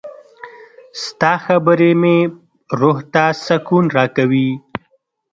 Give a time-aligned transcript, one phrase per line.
[1.03, 2.17] •ستا خبرې مې
[2.79, 4.49] روح ته سکون راکوي.